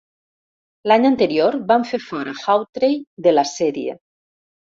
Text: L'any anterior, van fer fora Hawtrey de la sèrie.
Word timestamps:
L'any 0.91 1.03
anterior, 1.09 1.57
van 1.71 1.85
fer 1.89 1.99
fora 2.05 2.33
Hawtrey 2.45 2.97
de 3.29 3.35
la 3.37 3.45
sèrie. 3.51 3.95